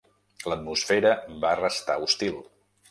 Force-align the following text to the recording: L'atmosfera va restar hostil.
L'atmosfera 0.51 1.11
va 1.45 1.55
restar 1.63 2.01
hostil. 2.09 2.45